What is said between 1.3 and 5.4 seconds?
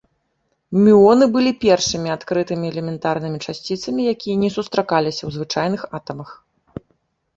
былі першымі адкрытымі элементарнымі часціцамі, якія не сустракаліся ў